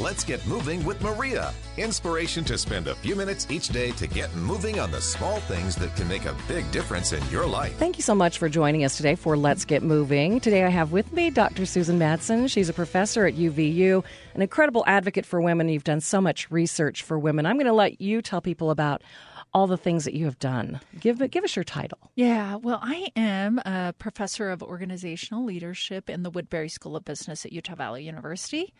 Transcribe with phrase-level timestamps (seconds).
[0.00, 1.52] Let's get moving with Maria.
[1.76, 5.76] Inspiration to spend a few minutes each day to get moving on the small things
[5.76, 7.76] that can make a big difference in your life.
[7.76, 10.40] Thank you so much for joining us today for Let's Get Moving.
[10.40, 11.66] Today I have with me Dr.
[11.66, 12.48] Susan Madsen.
[12.48, 14.02] She's a professor at UVU,
[14.34, 15.68] an incredible advocate for women.
[15.68, 17.44] You've done so much research for women.
[17.44, 19.02] I'm going to let you tell people about
[19.52, 20.80] all the things that you have done.
[20.98, 21.98] Give give us your title.
[22.14, 27.44] Yeah, well, I am a professor of organizational leadership in the Woodbury School of Business
[27.44, 28.72] at Utah Valley University.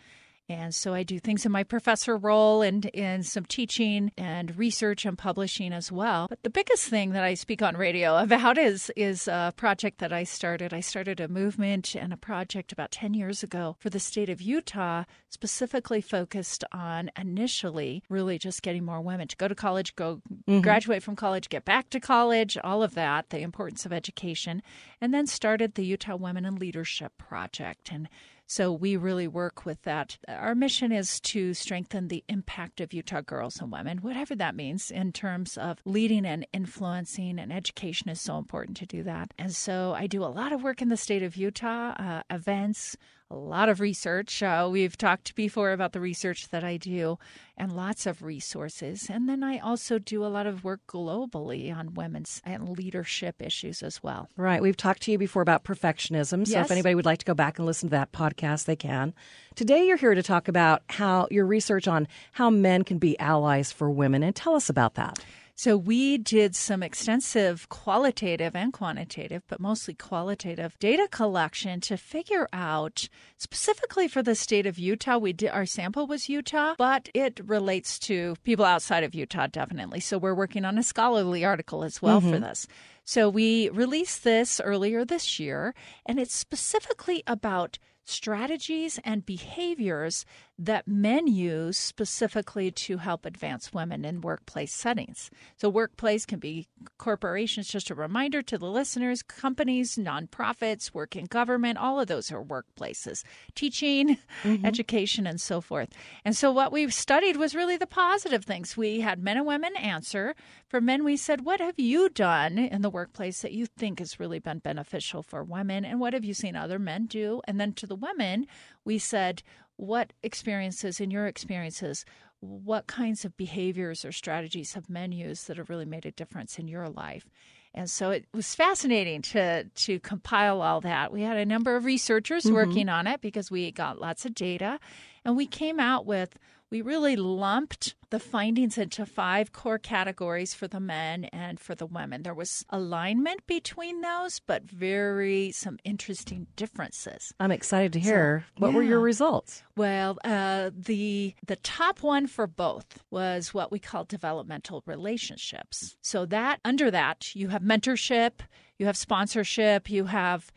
[0.50, 5.04] And so I do things in my professor role and in some teaching and research
[5.04, 6.26] and publishing as well.
[6.28, 10.12] But the biggest thing that I speak on radio about is is a project that
[10.12, 10.74] I started.
[10.74, 14.42] I started a movement and a project about 10 years ago for the state of
[14.42, 20.20] Utah, specifically focused on initially really just getting more women to go to college, go
[20.28, 20.62] mm-hmm.
[20.62, 24.62] graduate from college, get back to college, all of that, the importance of education,
[25.00, 28.08] and then started the Utah Women in Leadership Project and
[28.50, 30.18] so we really work with that.
[30.26, 34.90] Our mission is to strengthen the impact of Utah girls and women, whatever that means
[34.90, 39.32] in terms of leading and influencing, and education is so important to do that.
[39.38, 42.96] And so I do a lot of work in the state of Utah, uh, events,
[43.30, 44.42] a lot of research.
[44.42, 47.18] Uh, we've talked before about the research that I do
[47.56, 49.08] and lots of resources.
[49.08, 53.82] And then I also do a lot of work globally on women's and leadership issues
[53.82, 54.28] as well.
[54.36, 54.60] Right.
[54.60, 56.46] We've talked to you before about perfectionism.
[56.46, 56.66] So yes.
[56.66, 59.14] if anybody would like to go back and listen to that podcast, they can.
[59.54, 63.70] Today, you're here to talk about how your research on how men can be allies
[63.70, 64.22] for women.
[64.22, 65.18] And tell us about that.
[65.60, 72.48] So we did some extensive qualitative and quantitative, but mostly qualitative data collection to figure
[72.50, 75.18] out specifically for the state of Utah.
[75.18, 80.00] We did our sample was Utah, but it relates to people outside of Utah definitely.
[80.00, 82.30] So we're working on a scholarly article as well mm-hmm.
[82.32, 82.66] for this.
[83.04, 85.74] So we released this earlier this year,
[86.06, 90.24] and it's specifically about strategies and behaviors
[90.60, 95.30] that men use specifically to help advance women in workplace settings.
[95.56, 101.24] So, workplace can be corporations, just a reminder to the listeners, companies, nonprofits, work in
[101.24, 104.66] government, all of those are workplaces, teaching, mm-hmm.
[104.66, 105.88] education, and so forth.
[106.26, 108.76] And so, what we studied was really the positive things.
[108.76, 110.34] We had men and women answer.
[110.68, 114.20] For men, we said, What have you done in the workplace that you think has
[114.20, 115.86] really been beneficial for women?
[115.86, 117.40] And what have you seen other men do?
[117.48, 118.46] And then to the women,
[118.84, 119.42] we said,
[119.80, 122.04] what experiences, in your experiences,
[122.40, 126.58] what kinds of behaviors or strategies have men used that have really made a difference
[126.58, 127.24] in your life?
[127.72, 131.12] And so it was fascinating to to compile all that.
[131.12, 132.54] We had a number of researchers mm-hmm.
[132.54, 134.80] working on it because we got lots of data,
[135.24, 136.36] and we came out with
[136.70, 141.86] we really lumped the findings into five core categories for the men and for the
[141.86, 142.22] women.
[142.22, 147.32] There was alignment between those, but very some interesting differences.
[147.40, 148.44] I'm excited to hear.
[148.46, 148.76] So, what yeah.
[148.76, 149.62] were your results?
[149.76, 155.96] Well, uh, the the top one for both was what we call developmental relationships.
[156.02, 158.40] So that under that you have mentorship,
[158.78, 160.52] you have sponsorship, you have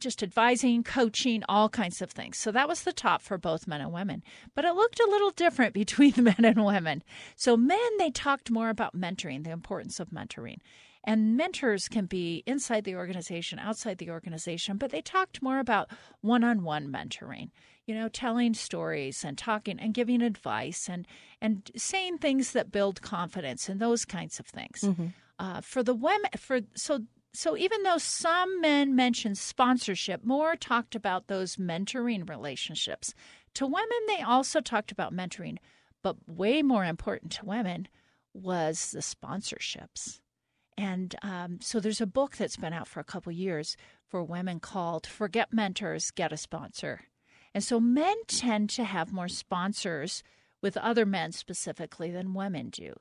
[0.00, 2.38] just advising, coaching, all kinds of things.
[2.38, 4.22] So that was the top for both men and women.
[4.54, 7.02] But it looked a little different between the men and women.
[7.36, 10.58] So men, they talked more about mentoring, the importance of mentoring.
[11.04, 15.88] And mentors can be inside the organization, outside the organization, but they talked more about
[16.20, 17.50] one on one mentoring,
[17.86, 21.06] you know, telling stories and talking and giving advice and,
[21.40, 24.80] and saying things that build confidence and those kinds of things.
[24.82, 25.06] Mm-hmm.
[25.38, 27.00] Uh, for the women, for so
[27.32, 33.14] so even though some men mentioned sponsorship, more talked about those mentoring relationships.
[33.54, 35.58] To women, they also talked about mentoring,
[36.02, 37.88] but way more important to women
[38.34, 40.20] was the sponsorships.
[40.76, 43.76] And um, so there's a book that's been out for a couple years
[44.08, 47.02] for women called Forget Mentors, Get a Sponsor.
[47.54, 50.22] And so men tend to have more sponsors
[50.62, 52.94] with other men specifically than women do.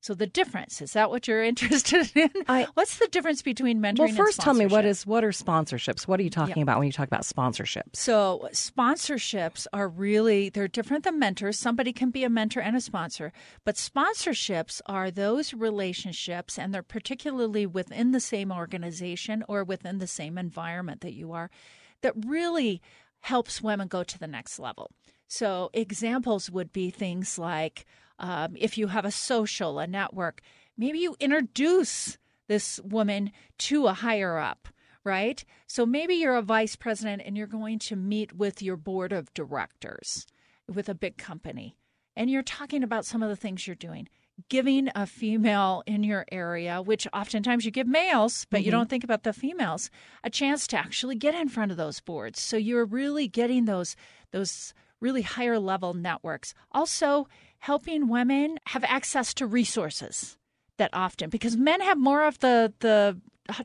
[0.00, 2.30] So the difference is that what you're interested in?
[2.48, 3.98] I, What's the difference between mentoring?
[3.98, 6.06] Well, first tell me what is what are sponsorships?
[6.06, 7.96] What are you talking about when you talk about sponsorships?
[7.96, 11.58] So sponsorships are really they're different than mentors.
[11.58, 13.32] Somebody can be a mentor and a sponsor,
[13.64, 20.06] but sponsorships are those relationships, and they're particularly within the same organization or within the
[20.06, 21.50] same environment that you are,
[22.02, 22.80] that really
[23.20, 24.90] helps women go to the next level.
[25.28, 27.86] So, examples would be things like
[28.18, 30.40] um, if you have a social, a network,
[30.76, 32.18] maybe you introduce
[32.48, 34.68] this woman to a higher up,
[35.04, 35.44] right?
[35.66, 39.32] So, maybe you're a vice president and you're going to meet with your board of
[39.34, 40.26] directors
[40.72, 41.76] with a big company,
[42.14, 44.08] and you're talking about some of the things you're doing
[44.48, 48.66] giving a female in your area, which oftentimes you give males, but mm-hmm.
[48.66, 49.90] you don't think about the females,
[50.22, 52.40] a chance to actually get in front of those boards.
[52.40, 53.96] So you're really getting those
[54.32, 56.54] those really higher level networks.
[56.72, 60.36] Also, helping women have access to resources
[60.76, 63.18] that often because men have more of the the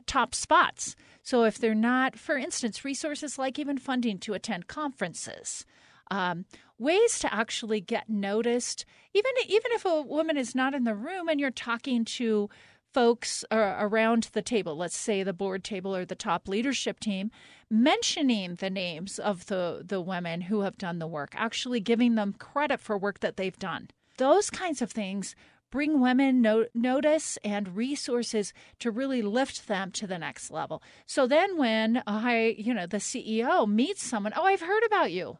[0.06, 0.94] top spots.
[1.22, 5.64] So if they're not, for instance, resources like even funding to attend conferences,
[6.10, 6.44] um,
[6.78, 8.84] ways to actually get noticed,
[9.14, 12.48] even even if a woman is not in the room and you're talking to
[12.92, 17.30] folks around the table, let's say the board table or the top leadership team,
[17.70, 22.34] mentioning the names of the, the women who have done the work, actually giving them
[22.34, 23.88] credit for work that they've done.
[24.18, 25.34] Those kinds of things
[25.70, 30.82] bring women no- notice and resources to really lift them to the next level.
[31.06, 35.38] So then when I, you know, the CEO meets someone, oh, I've heard about you.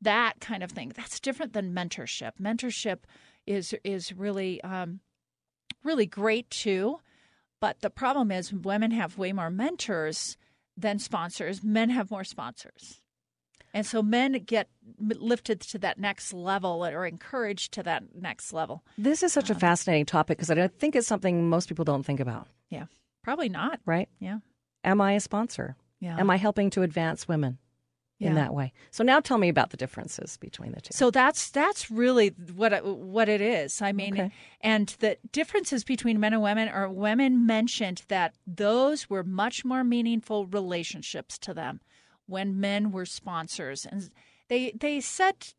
[0.00, 0.92] That kind of thing.
[0.96, 2.32] That's different than mentorship.
[2.40, 2.98] Mentorship
[3.46, 5.00] is is really um,
[5.84, 7.00] really great too.
[7.60, 10.36] But the problem is women have way more mentors
[10.76, 11.64] than sponsors.
[11.64, 13.00] Men have more sponsors.
[13.74, 14.68] And so men get
[14.98, 18.82] lifted to that next level or encouraged to that next level.
[18.96, 22.02] This is such a um, fascinating topic because I think it's something most people don't
[22.02, 22.48] think about.
[22.70, 22.86] Yeah.
[23.22, 23.80] Probably not.
[23.84, 24.08] Right?
[24.20, 24.38] Yeah.
[24.84, 25.76] Am I a sponsor?
[26.00, 26.18] Yeah.
[26.18, 27.58] Am I helping to advance women?
[28.20, 28.72] In that way.
[28.90, 30.90] So now tell me about the differences between the two.
[30.92, 33.80] So that's that's really what it, what it is.
[33.80, 34.32] I mean, okay.
[34.60, 39.84] and the differences between men and women are women mentioned that those were much more
[39.84, 41.80] meaningful relationships to them
[42.26, 44.10] when men were sponsors, and
[44.48, 45.54] they they said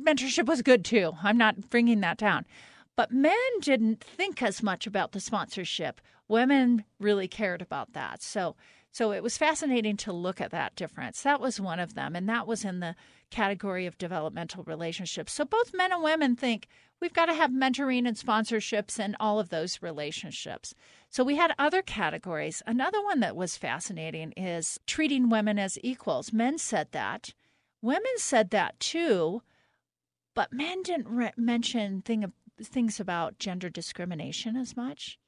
[0.00, 1.12] mentorship was good too.
[1.22, 2.46] I'm not bringing that down.
[2.94, 6.00] But men didn't think as much about the sponsorship.
[6.28, 8.22] Women really cared about that.
[8.22, 8.54] So
[8.92, 11.22] so it was fascinating to look at that difference.
[11.22, 12.94] That was one of them, and that was in the
[13.30, 15.32] category of developmental relationships.
[15.32, 16.68] So both men and women think
[17.00, 20.74] we've got to have mentoring and sponsorships and all of those relationships.
[21.08, 22.62] So we had other categories.
[22.66, 26.30] Another one that was fascinating is treating women as equals.
[26.30, 27.32] Men said that.
[27.80, 29.42] Women said that too,
[30.34, 32.30] but men didn't re- mention thing,
[32.62, 35.18] things about gender discrimination as much.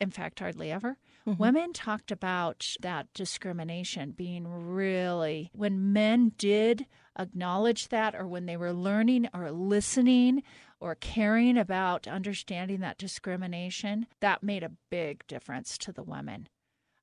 [0.00, 0.98] In fact, hardly ever.
[1.26, 1.42] Mm-hmm.
[1.42, 6.86] Women talked about that discrimination being really, when men did
[7.18, 10.42] acknowledge that, or when they were learning or listening
[10.80, 16.48] or caring about understanding that discrimination, that made a big difference to the women.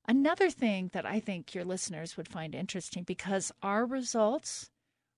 [0.08, 4.70] Another thing that I think your listeners would find interesting because our results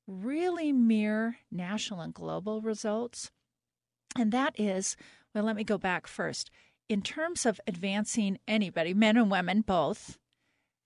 [0.07, 3.31] really mirror national and global results,
[4.17, 4.97] and that is
[5.35, 6.51] well, let me go back first
[6.89, 10.19] in terms of advancing anybody, men and women both,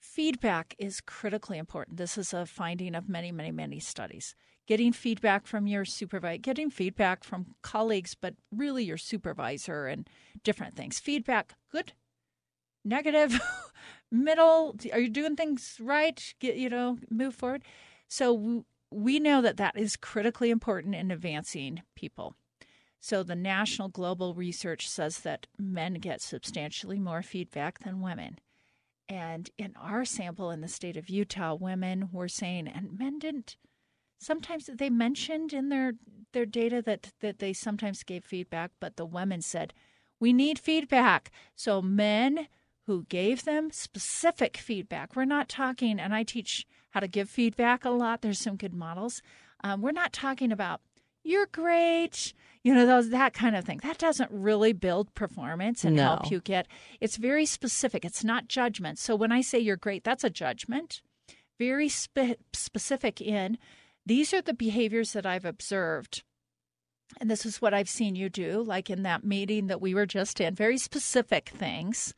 [0.00, 1.96] feedback is critically important.
[1.96, 4.34] This is a finding of many, many, many studies.
[4.66, 10.08] Getting feedback from your supervisor, getting feedback from colleagues, but really your supervisor and
[10.44, 10.98] different things.
[10.98, 11.92] Feedback, good,
[12.84, 13.40] negative,
[14.10, 14.76] middle.
[14.92, 16.34] Are you doing things right?
[16.40, 17.64] Get you know, move forward.
[18.08, 22.36] So we know that that is critically important in advancing people.
[23.04, 28.38] So the national global research says that men get substantially more feedback than women.
[29.08, 33.56] And in our sample in the state of Utah, women were saying, and men didn't.
[34.18, 35.94] Sometimes they mentioned in their
[36.32, 39.74] their data that that they sometimes gave feedback, but the women said,
[40.20, 42.46] "We need feedback." So men
[42.86, 45.16] who gave them specific feedback.
[45.16, 48.22] We're not talking, and I teach how to give feedback a lot.
[48.22, 49.22] There's some good models.
[49.64, 50.80] Um, we're not talking about
[51.24, 52.32] you're great
[52.62, 53.80] you know those that kind of thing.
[53.82, 56.02] That doesn't really build performance and no.
[56.02, 56.66] help you get
[57.00, 58.04] it's very specific.
[58.04, 58.98] It's not judgment.
[58.98, 61.02] So when i say you're great that's a judgment.
[61.58, 63.58] Very spe- specific in
[64.06, 66.22] these are the behaviors that i've observed.
[67.20, 70.06] And this is what i've seen you do like in that meeting that we were
[70.06, 72.14] just in very specific things.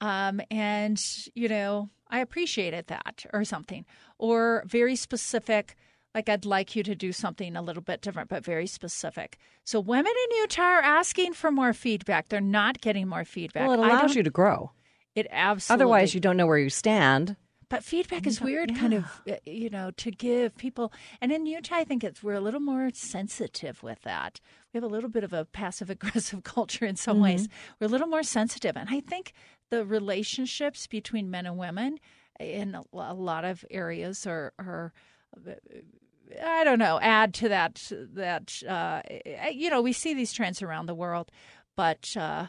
[0.00, 1.00] Um, and
[1.34, 3.84] you know i appreciated that or something.
[4.18, 5.76] Or very specific
[6.14, 9.38] like I'd like you to do something a little bit different, but very specific.
[9.64, 12.28] So women in Utah are asking for more feedback.
[12.28, 13.68] They're not getting more feedback.
[13.68, 14.72] Well, it allows you to grow.
[15.14, 15.84] It absolutely.
[15.84, 17.36] Otherwise, you don't know where you stand.
[17.70, 18.78] But feedback is weird, yeah.
[18.78, 20.90] kind of, uh, you know, to give people.
[21.20, 24.40] And in Utah, I think it's we're a little more sensitive with that.
[24.72, 27.24] We have a little bit of a passive aggressive culture in some mm-hmm.
[27.24, 27.48] ways.
[27.78, 29.34] We're a little more sensitive, and I think
[29.70, 31.98] the relationships between men and women
[32.40, 34.94] in a lot of areas are are
[36.42, 39.02] I don't know, add to that that uh,
[39.50, 41.30] you know we see these trends around the world,
[41.74, 42.48] but uh,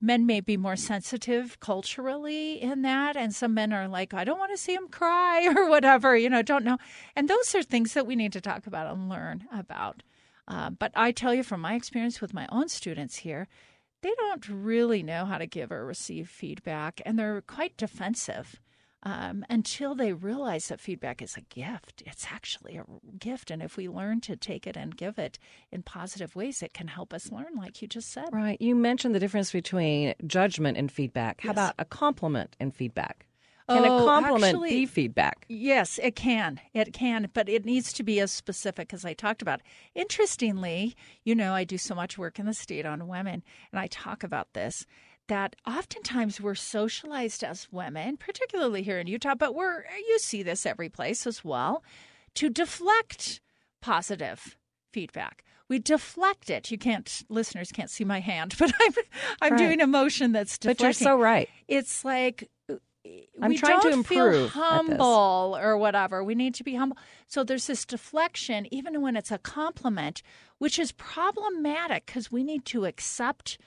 [0.00, 4.38] men may be more sensitive culturally in that, and some men are like, I don't
[4.38, 6.78] want to see him cry or whatever, you know, don't know,
[7.16, 10.02] and those are things that we need to talk about and learn about.
[10.46, 13.48] Uh, but I tell you from my experience with my own students here,
[14.02, 18.60] they don't really know how to give or receive feedback, and they're quite defensive
[19.04, 22.02] um, until they realize that feedback is a gift.
[22.06, 22.84] It's actually a
[23.18, 23.50] gift.
[23.50, 25.38] And if we learn to take it and give it
[25.70, 28.30] in positive ways, it can help us learn, like you just said.
[28.32, 28.60] Right.
[28.60, 31.42] You mentioned the difference between judgment and feedback.
[31.42, 31.54] How yes.
[31.54, 33.26] about a compliment and feedback?
[33.68, 35.46] Can oh, a compliment actually, be feedback?
[35.48, 36.60] Yes, it can.
[36.74, 39.62] It can, but it needs to be as specific as I talked about.
[39.94, 40.94] Interestingly,
[41.24, 43.42] you know, I do so much work in the state on women,
[43.72, 44.86] and I talk about this
[45.28, 50.66] that oftentimes we're socialized as women, particularly here in Utah, but we're you see this
[50.66, 51.82] every place as well,
[52.34, 53.40] to deflect
[53.80, 54.56] positive
[54.92, 55.44] feedback.
[55.68, 56.70] We deflect it.
[56.70, 58.92] You can't listeners can't see my hand, but I'm
[59.40, 59.58] I'm right.
[59.58, 60.76] doing a motion that's deflecting.
[60.76, 61.48] But you're so right.
[61.68, 62.76] It's like uh,
[63.40, 64.34] I'm we trying don't to improve.
[64.34, 66.22] Feel humble or whatever.
[66.22, 66.98] We need to be humble.
[67.28, 70.22] So there's this deflection, even when it's a compliment,
[70.58, 73.58] which is problematic because we need to accept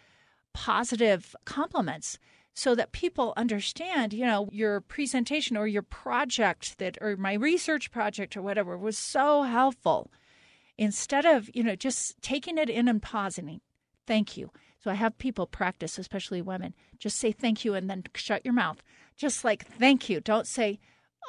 [0.58, 2.18] positive compliments
[2.56, 7.92] so that people understand, you know, your presentation or your project that or my research
[7.92, 10.12] project or whatever was so helpful.
[10.76, 13.62] Instead of, you know, just taking it in and pausing,
[14.08, 14.50] thank you.
[14.84, 18.56] So I have people practice, especially women, just say thank you and then shut your
[18.56, 18.82] mouth.
[19.16, 20.22] Just like thank you.
[20.22, 20.80] Don't say,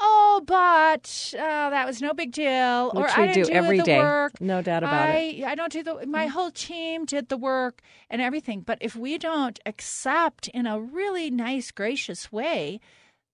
[0.00, 2.90] oh, but uh, that was no big deal.
[2.92, 3.98] Which or we I didn't do, every the day.
[3.98, 4.40] Work.
[4.40, 5.44] No doubt about I, it.
[5.44, 6.06] I don't do the.
[6.06, 6.32] My mm-hmm.
[6.32, 7.80] whole team did the work
[8.10, 8.60] and everything.
[8.62, 12.80] But if we don't accept in a really nice, gracious way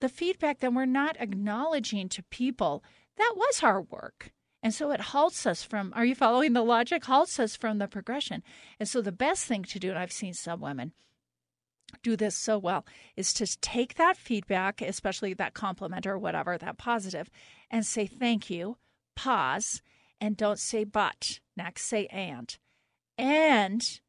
[0.01, 2.83] the feedback, then we're not acknowledging to people
[3.17, 4.33] that was our work.
[4.63, 7.05] And so it halts us from, are you following the logic?
[7.05, 8.43] Halts us from the progression.
[8.81, 10.93] And so the best thing to do, and I've seen some women
[12.03, 12.85] do this so well
[13.17, 17.31] is to take that feedback, especially that compliment or whatever, that positive,
[17.71, 18.77] and say thank you,
[19.15, 19.83] pause,
[20.21, 21.41] and don't say but.
[21.57, 22.57] Next, say and.
[23.17, 24.01] And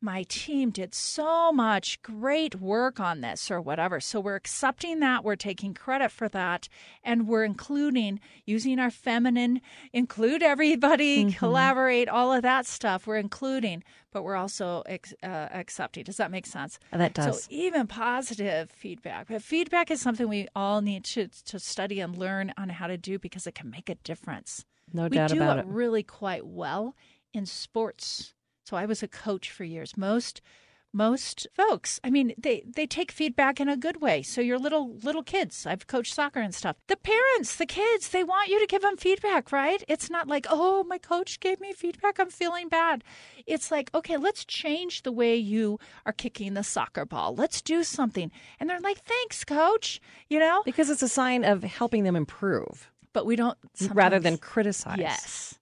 [0.00, 4.00] my team did so much great work on this or whatever.
[4.00, 6.68] So we're accepting that, we're taking credit for that,
[7.02, 9.60] and we're including using our feminine,
[9.92, 11.38] include everybody, mm-hmm.
[11.38, 13.06] collaborate, all of that stuff.
[13.06, 16.04] We're including, but we're also ex- uh, accepting.
[16.04, 16.78] Does that make sense?
[16.92, 17.44] That does.
[17.44, 19.28] So even positive feedback.
[19.28, 22.96] But feedback is something we all need to, to study and learn on how to
[22.96, 24.64] do because it can make a difference.
[24.92, 25.66] No we doubt about it.
[25.66, 25.74] We do it.
[25.74, 26.94] really quite well
[27.34, 28.34] in sports
[28.68, 29.96] so I was a coach for years.
[29.96, 30.42] Most
[30.90, 34.22] most folks i mean they they take feedback in a good way.
[34.22, 36.76] So your little little kids i've coached soccer and stuff.
[36.86, 39.82] The parents the kids they want you to give them feedback right?
[39.86, 42.18] It's not like oh my coach gave me feedback.
[42.18, 43.04] I'm feeling bad.
[43.46, 47.34] It's like okay let's change the way you are kicking the soccer ball.
[47.34, 48.30] Let's do something.
[48.58, 50.00] And they're like thanks coach.
[50.28, 50.62] You know?
[50.64, 52.90] Because it's a sign of helping them improve.
[53.12, 53.58] But we don't
[53.92, 54.98] rather than criticize.
[54.98, 55.57] Yes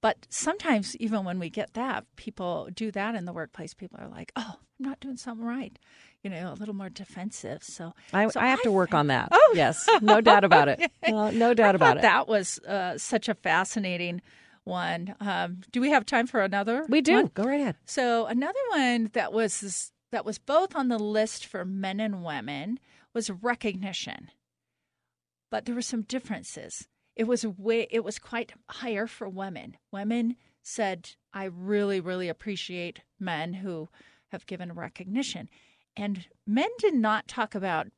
[0.00, 3.74] but sometimes, even when we get that, people do that in the workplace.
[3.74, 5.78] People are like, "Oh, I'm not doing something right,"
[6.22, 7.62] you know, a little more defensive.
[7.62, 9.28] So I, so I have I to work on that.
[9.50, 10.90] Oh, yes, no doubt about it.
[11.08, 12.02] well, no doubt about it.
[12.02, 14.22] That was uh, such a fascinating
[14.64, 15.14] one.
[15.20, 16.86] Um, do we have time for another?
[16.88, 17.14] We do.
[17.14, 17.30] One?
[17.34, 17.76] Go right ahead.
[17.84, 22.78] So another one that was that was both on the list for men and women
[23.12, 24.30] was recognition,
[25.50, 29.76] but there were some differences it was way it was quite higher for women.
[29.92, 33.88] Women said, "I really, really appreciate men who
[34.28, 35.48] have given recognition,"
[35.96, 37.88] and men did not talk about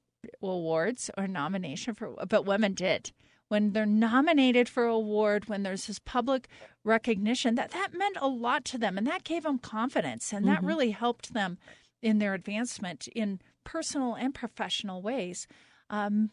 [0.43, 3.13] awards or nomination for, but women did.
[3.49, 6.49] When they're nominated for award, when there's this public
[6.85, 10.59] recognition, that that meant a lot to them, and that gave them confidence, and that
[10.59, 10.67] mm-hmm.
[10.67, 11.59] really helped them
[12.01, 15.47] in their advancement in personal and professional ways.
[15.91, 16.31] Um,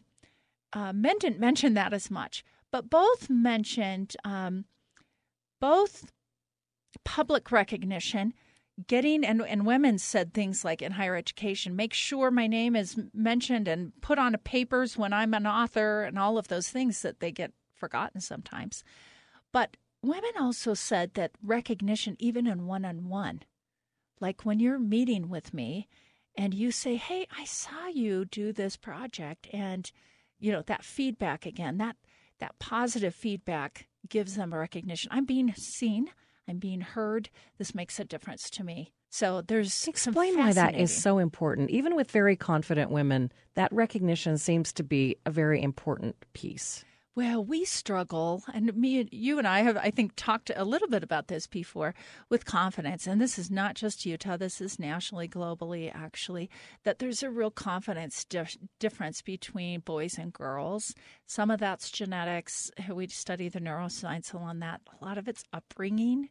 [0.72, 4.64] uh, men didn't mention that as much, but both mentioned um,
[5.60, 6.12] both
[7.04, 8.32] public recognition
[8.86, 12.98] getting and, and women said things like in higher education make sure my name is
[13.12, 17.20] mentioned and put on papers when i'm an author and all of those things that
[17.20, 18.84] they get forgotten sometimes.
[19.52, 23.42] But women also said that recognition even in one-on-one
[24.20, 25.88] like when you're meeting with me
[26.36, 29.92] and you say hey i saw you do this project and
[30.38, 31.96] you know that feedback again that
[32.40, 35.10] that positive feedback gives them a recognition.
[35.12, 36.10] I'm being seen,
[36.48, 37.30] I'm being heard.
[37.58, 38.92] This makes a difference to me.
[39.10, 41.70] So there's explain why that is so important.
[41.70, 46.84] Even with very confident women, that recognition seems to be a very important piece.
[47.16, 51.02] Well, we struggle, and me, you and I have, I think, talked a little bit
[51.02, 51.92] about this before
[52.28, 53.04] with confidence.
[53.08, 56.48] And this is not just Utah; this is nationally, globally, actually.
[56.84, 60.94] That there's a real confidence dif- difference between boys and girls.
[61.26, 62.70] Some of that's genetics.
[62.88, 64.80] We study the neuroscience on that.
[65.00, 66.28] A lot of it's upbringing,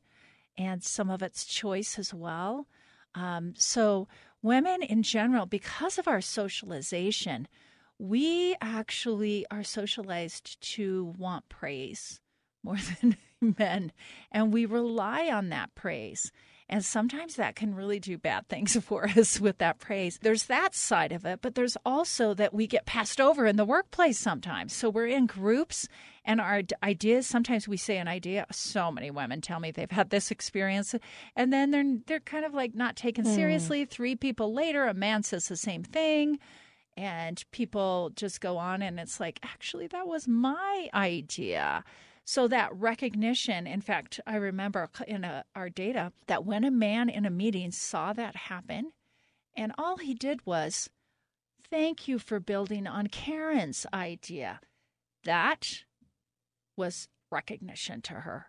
[0.58, 2.68] and some of it's choice as well.
[3.16, 4.08] Um, so,
[4.42, 7.50] women in general, because of our socialization
[8.00, 12.22] we actually are socialized to want praise
[12.64, 13.18] more than
[13.58, 13.92] men,
[14.32, 16.32] and we rely on that praise.
[16.72, 20.20] And sometimes that can really do bad things for us with that praise.
[20.22, 23.66] There's that side of it, but there's also that we get passed over in the
[23.66, 24.72] workplace sometimes.
[24.74, 25.88] So we're in groups
[26.24, 28.46] and our ideas, sometimes we say an idea.
[28.52, 30.94] So many women tell me they've had this experience
[31.36, 33.34] and then they're they're kind of like not taken mm.
[33.34, 33.86] seriously.
[33.86, 36.38] 3 people later a man says the same thing
[37.00, 41.86] and people just go on and it's like actually that was my idea.
[42.26, 47.10] So that recognition in fact i remember in a, our data that when a man
[47.10, 48.92] in a meeting saw that happen
[49.56, 50.90] and all he did was
[51.72, 54.60] thank you for building on karen's idea.
[55.24, 55.84] That
[56.76, 58.48] was recognition to her.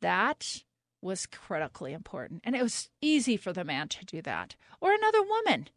[0.00, 0.62] That
[1.00, 2.42] was critically important.
[2.44, 4.56] And it was easy for the man to do that.
[4.80, 5.68] Or another woman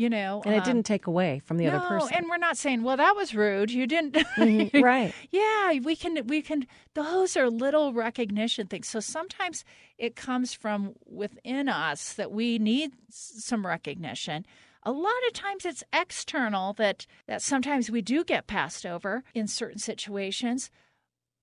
[0.00, 2.16] you know and it um, didn't take away from the no, other person.
[2.16, 3.70] and we're not saying well that was rude.
[3.70, 5.12] You didn't mm-hmm, right.
[5.30, 8.88] Yeah we can we can those are little recognition things.
[8.88, 9.62] So sometimes
[9.98, 14.46] it comes from within us that we need some recognition.
[14.84, 19.46] A lot of times it's external that that sometimes we do get passed over in
[19.46, 20.70] certain situations.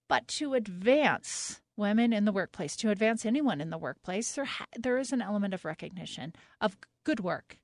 [0.09, 4.65] But to advance women in the workplace to advance anyone in the workplace there ha-
[4.75, 7.59] there is an element of recognition of good work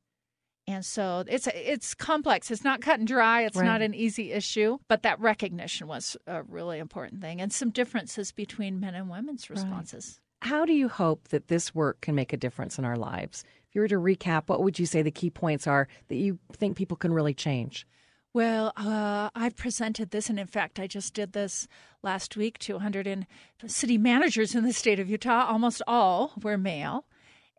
[0.67, 2.49] and so it's it's complex.
[2.51, 3.43] It's not cut and dry.
[3.43, 3.65] It's right.
[3.65, 8.31] not an easy issue, but that recognition was a really important thing, and some differences
[8.31, 10.19] between men and women's responses.
[10.41, 10.49] Right.
[10.49, 13.43] How do you hope that this work can make a difference in our lives?
[13.67, 16.37] If you were to recap, what would you say the key points are that you
[16.53, 17.87] think people can really change?
[18.33, 21.67] Well, uh, I've presented this, and in fact, I just did this
[22.01, 23.27] last week to 100
[23.67, 25.45] city managers in the state of Utah.
[25.47, 27.05] Almost all were male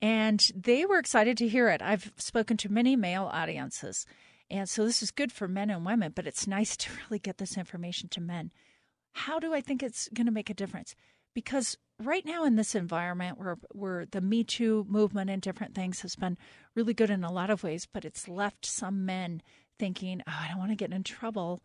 [0.04, 1.80] and they were excited to hear it.
[1.80, 4.04] I've spoken to many male audiences,
[4.50, 7.38] and so this is good for men and women, but it's nice to really get
[7.38, 8.52] this information to men.
[9.12, 10.94] How do I think it's going to make a difference?
[11.32, 16.02] Because right now in this environment where where the Me Too movement and different things
[16.02, 16.36] has been
[16.74, 19.40] really good in a lot of ways, but it's left some men
[19.78, 21.62] thinking, "Oh, I don't want to get in trouble."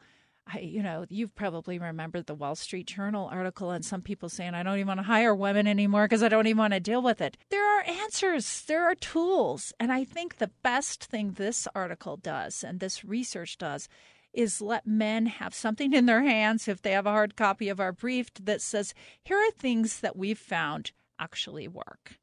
[0.51, 4.55] I, you know, you've probably remembered the Wall Street Journal article and some people saying,
[4.55, 7.01] I don't even want to hire women anymore because I don't even want to deal
[7.01, 7.37] with it.
[7.49, 9.73] There are answers, there are tools.
[9.79, 13.87] And I think the best thing this article does and this research does
[14.33, 17.79] is let men have something in their hands if they have a hard copy of
[17.79, 22.17] our brief that says, here are things that we've found actually work.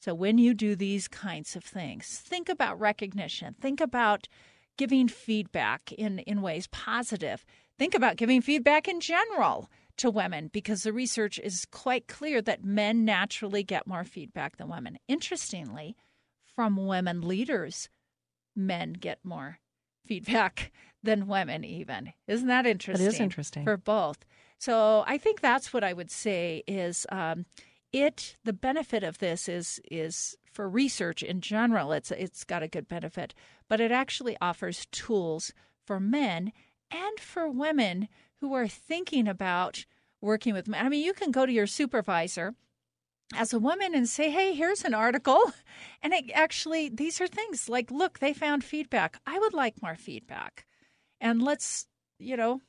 [0.00, 4.28] So when you do these kinds of things, think about recognition, think about
[4.76, 7.44] giving feedback in, in ways positive.
[7.78, 12.64] Think about giving feedback in general to women because the research is quite clear that
[12.64, 14.98] men naturally get more feedback than women.
[15.08, 15.96] Interestingly,
[16.54, 17.88] from women leaders,
[18.54, 19.58] men get more
[20.06, 22.12] feedback than women, even.
[22.26, 23.06] Isn't that interesting?
[23.06, 23.64] It is interesting.
[23.64, 24.24] For both.
[24.58, 27.44] So I think that's what I would say is um,
[27.92, 32.68] it, the benefit of this is, is for research in general, it's, it's got a
[32.68, 33.34] good benefit
[33.68, 35.52] but it actually offers tools
[35.84, 36.52] for men
[36.90, 38.08] and for women
[38.40, 39.86] who are thinking about
[40.20, 40.84] working with men.
[40.84, 42.54] I mean, you can go to your supervisor
[43.34, 45.40] as a woman and say, hey, here's an article.
[46.02, 49.18] And it actually, these are things like, look, they found feedback.
[49.26, 50.66] I would like more feedback.
[51.18, 51.86] And let's,
[52.18, 52.60] you know,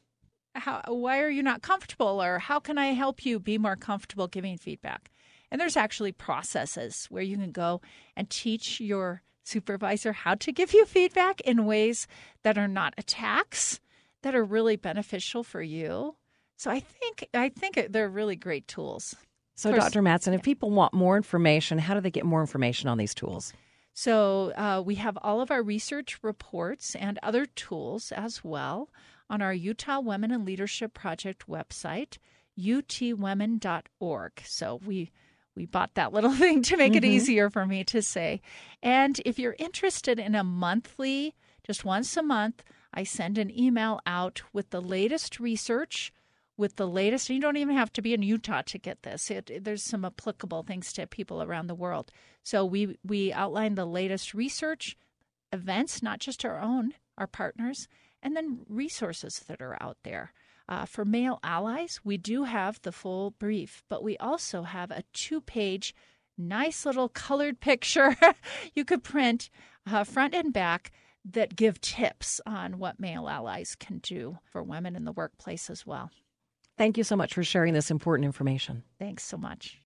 [0.55, 2.23] how, why are you not comfortable?
[2.23, 5.11] Or how can I help you be more comfortable giving feedback?
[5.55, 7.79] And there's actually processes where you can go
[8.17, 12.07] and teach your supervisor how to give you feedback in ways
[12.43, 13.79] that are not attacks,
[14.21, 16.17] that are really beneficial for you.
[16.57, 19.15] So I think I think they're really great tools.
[19.55, 20.01] So, course, Dr.
[20.01, 23.53] Madsen, if people want more information, how do they get more information on these tools?
[23.93, 28.89] So, uh, we have all of our research reports and other tools as well
[29.29, 32.17] on our Utah Women in Leadership Project website,
[32.59, 34.31] utwomen.org.
[34.43, 35.11] So, we
[35.55, 37.03] we bought that little thing to make mm-hmm.
[37.03, 38.41] it easier for me to say.
[38.83, 42.63] And if you're interested in a monthly, just once a month,
[42.93, 46.13] I send an email out with the latest research,
[46.57, 47.29] with the latest.
[47.29, 49.29] You don't even have to be in Utah to get this.
[49.29, 52.11] It, there's some applicable things to people around the world.
[52.43, 54.95] So we we outline the latest research,
[55.51, 57.87] events, not just our own, our partners,
[58.23, 60.31] and then resources that are out there.
[60.67, 65.03] Uh, for male allies, we do have the full brief, but we also have a
[65.13, 65.93] two page,
[66.37, 68.15] nice little colored picture
[68.73, 69.49] you could print
[69.85, 70.91] uh, front and back
[71.23, 75.85] that give tips on what male allies can do for women in the workplace as
[75.85, 76.11] well.
[76.77, 78.83] Thank you so much for sharing this important information.
[78.99, 79.81] Thanks so much.